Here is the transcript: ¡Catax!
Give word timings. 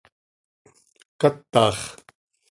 ¡Catax! 1.19 1.77